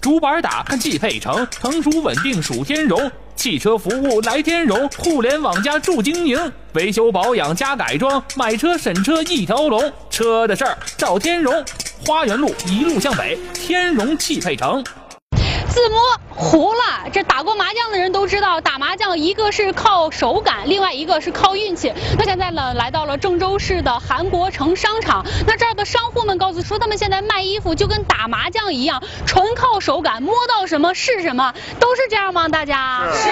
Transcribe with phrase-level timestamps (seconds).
[0.00, 3.10] 主板打开汽配城，成熟稳定属天荣。
[3.36, 9.92] 汽车服务来天荣，互联网加助经营，维修保养加改装，买车审车一条龙。
[10.08, 11.62] 车的事儿找天荣，
[12.06, 14.82] 花园路一路向北，天荣汽配城。
[15.68, 15.96] 字母
[16.40, 21.92] 糊了，这打过麻将的人都知道，打麻将一个是靠手感，另外一个是靠运气。
[22.18, 32.48] 那现在呢，来到了郑州市的韩国城商场，那这儿的商户们告诉说，他们现在卖衣服就跟打麻将一样，纯靠手感，摸到什么是什么，都是这样吗？
[32.48, 33.28] 大家是，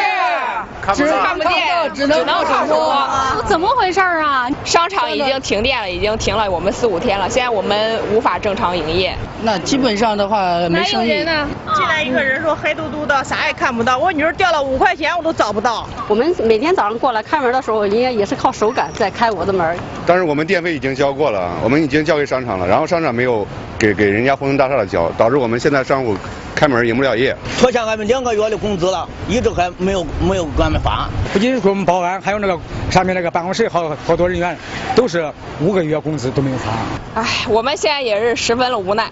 [0.95, 3.07] 只看不见，只能看摸。
[3.47, 4.49] 怎么回事啊？
[4.65, 9.17] 商场已经停电了，已经停了我们四五天了，现在我们无法正常营业。
[9.43, 11.09] 那基本上的话没生意。
[11.09, 13.99] 进来一个人说黑嘟嘟的，啥也看不到。
[13.99, 15.87] 我女儿掉了五块钱，我都找不到。
[16.09, 19.77] 我们每天早上过来开门的时候，人家也是靠手感在开我的门。
[20.07, 23.47] 但是我们电费已经交过了，我们已经交给商场了，然后商场没有
[23.79, 26.17] 给给人家鸿星大厦的交，导致我们现在商户
[26.59, 27.37] 开门营不了业。
[27.61, 31.09] 拖欠俺们两个月的工资了，一直还没有没有给俺们发。
[31.33, 32.59] 不仅是我们保安，还有那个
[32.91, 34.59] 上面那个办公室好好多人员，
[34.97, 36.73] 都是五个月工资都没有发。
[37.21, 39.09] 哎，我们现在也是十分的无奈。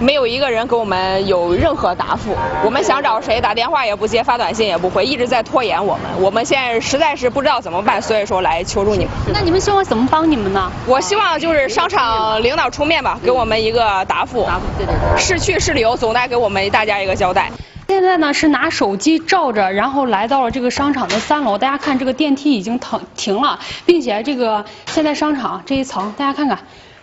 [0.00, 6.04] 没有一个人给我们有任何答复，我们想找谁打电话也不接，发短信也不回，一直在拖延我们。
[6.20, 9.08] 我们现在实在是不知道怎么办，所以说来求助你们。
[9.32, 10.70] 那你们希望怎么帮你们呢？
[10.86, 14.44] 我希望就是商场领导出面吧，给我们一个答复。
[14.44, 15.18] 答复，对对对。
[15.18, 17.50] 是去是留，总得给我们大家一个交代。
[17.88, 21.58] 现在呢是拿手机照着，然后来到了这个商场的三楼。
[21.58, 26.58] 大家看这个电梯已经停停了，并且这个现在商场这一层，大家看看。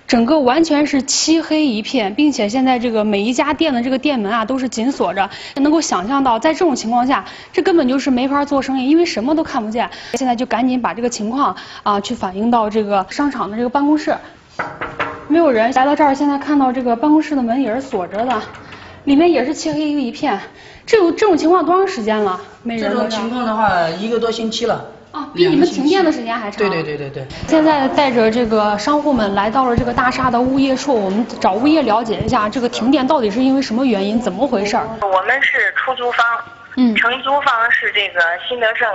[0.08, 9.90] 整个完全是漆黑一片，并且现在这个每一家店的这个店门啊都是紧锁着，能够想象到在这种情况下，这根本就是没法做生意，因为什么都看不见。
[10.14, 14.16] 现在就赶紧把这个情况啊去反映到这个商场的这个办公室，
[15.28, 18.42] 没有人来到这儿，现在看到这个办公室的门也是锁着的，
[19.06, 20.40] 里面也是漆黑一片。
[20.86, 22.40] 这种这种情况多长时间了？
[22.62, 22.92] 没人。
[22.92, 24.86] 这种情况的话，一个多星期了。
[25.16, 26.58] 啊，比你们停电的时间还长。
[26.58, 27.26] 对对对对对。
[27.48, 34.76] 现在带着这个商户们来到了这个大厦的物业处，我们找物业了解一下，这个停电到底是因为什么原因，怎么回事？
[35.02, 36.26] 我们是出租方，
[36.76, 38.88] 嗯，承租方是这个新德盛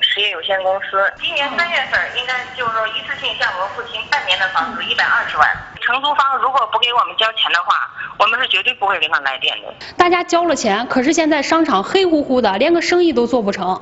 [0.00, 0.98] 实业有限公司。
[1.22, 5.46] 今年三月份应该就是说一次性向我们付清半年的房租一百二十万。
[5.80, 7.88] 承租方如果不给我们交钱的话，
[8.18, 9.72] 我们是绝对不会给他来电的。
[9.96, 13.80] 大家交了钱，可是现在商场黑乎乎的，连个生意都做不成。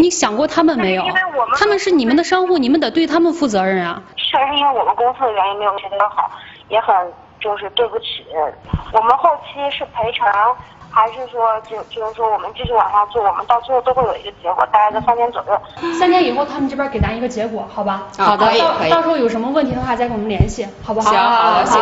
[0.00, 1.02] 你想过他们没有？
[1.02, 1.20] 因为
[1.56, 4.00] 他们是你们的商户，你们得对他们负责任啊。
[4.16, 6.30] 确实因为我们公司的原因没有协调好，
[6.68, 6.94] 也很
[7.40, 8.24] 就是对不起。
[8.92, 10.56] 我们后期是赔偿，
[10.88, 13.24] 还是说就就是说我们继续往下做？
[13.24, 15.92] 我们到最后都会有一个结果，大概在三年左右。
[15.98, 18.04] 三年以后他们这边给咱一个结果，好吧？
[18.16, 18.90] 好的，可以。
[18.90, 21.10] 到时候有什么问题的话再跟我们联系，好不好？
[21.10, 21.78] 行，好的，好。